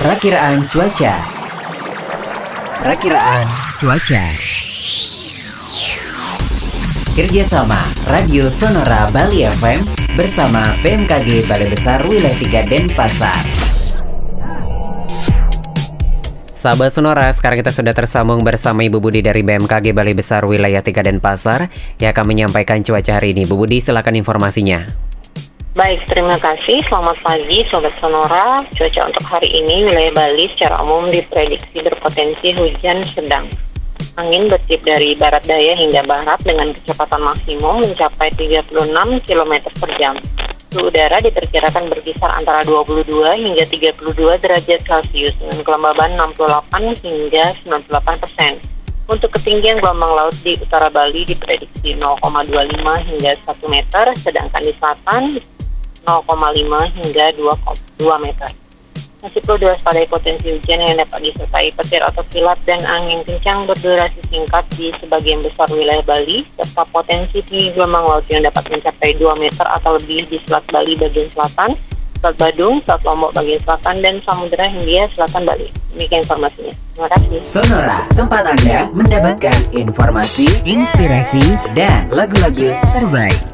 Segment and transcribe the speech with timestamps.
[0.00, 1.12] Perakiraan cuaca.
[2.80, 3.44] Perakiraan
[3.76, 4.24] cuaca.
[7.12, 7.76] Kerjasama
[8.08, 9.84] Radio Sonora Bali FM
[10.16, 13.44] bersama BMKG Balai Besar Wilayah 3 Denpasar.
[16.56, 20.96] Sahabat Sonora, sekarang kita sudah tersambung bersama Ibu Budi dari BMKG Balai Besar Wilayah 3
[21.12, 21.68] Denpasar
[22.00, 23.44] yang akan menyampaikan cuaca hari ini.
[23.44, 25.09] Bu Budi, silakan informasinya.
[25.70, 26.82] Baik, terima kasih.
[26.90, 28.66] Selamat pagi Sobat Sonora.
[28.74, 33.46] Cuaca untuk hari ini wilayah Bali secara umum diprediksi berpotensi hujan sedang.
[34.18, 38.66] Angin bertiup dari barat daya hingga barat dengan kecepatan maksimum mencapai 36
[39.22, 40.18] km per jam.
[40.74, 43.06] Suhu udara diperkirakan berkisar antara 22
[43.38, 48.58] hingga 32 derajat Celcius dengan kelembaban 68 hingga 98 persen.
[49.06, 55.22] Untuk ketinggian gelombang laut di utara Bali diprediksi 0,25 hingga 1 meter, sedangkan di selatan
[56.06, 58.50] 0,5 hingga 2, meter.
[59.20, 64.16] Masih perlu diwaspadai potensi hujan yang dapat disertai petir atau kilat dan angin kencang berdurasi
[64.32, 69.28] singkat di sebagian besar wilayah Bali, serta potensi tinggi gelombang laut yang dapat mencapai 2
[69.36, 71.76] meter atau lebih di Selat Bali bagian selatan,
[72.16, 75.68] Selat Badung, Selat Lombok bagian selatan, dan Samudera Hindia Selatan Bali.
[75.92, 76.74] Demikian informasinya.
[76.96, 77.38] Terima kasih.
[77.44, 81.44] Sonora, tempat Anda mendapatkan informasi, inspirasi,
[81.76, 83.49] dan lagu-lagu terbaik.